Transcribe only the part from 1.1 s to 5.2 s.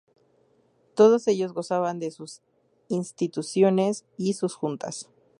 ellos gozaban de sus instituciones y sus Juntas.